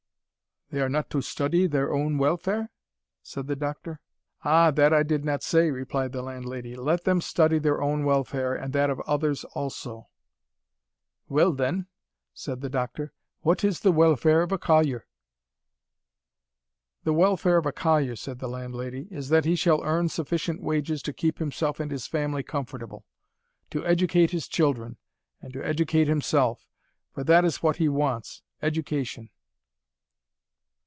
[0.73, 2.69] "They are not to study their own welfare?"
[3.21, 3.99] said the doctor.
[4.45, 6.75] "Ah, that I did not say," replied the landlady.
[6.77, 10.07] "Let them study their own welfare, and that of others also."
[11.27, 11.87] "Well then,"
[12.33, 13.11] said the doctor,
[13.41, 15.05] "what is the welfare of a collier?"
[17.03, 21.01] "The welfare of a collier," said the landlady, "is that he shall earn sufficient wages
[21.01, 23.05] to keep himself and his family comfortable,
[23.71, 24.95] to educate his children,
[25.41, 26.65] and to educate himself;
[27.13, 29.31] for that is what he wants, education."